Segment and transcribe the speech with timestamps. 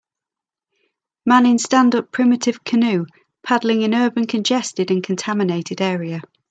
[1.27, 3.05] Man in stand up primitive canoe
[3.43, 6.23] paddling in urban congested and contaminated area.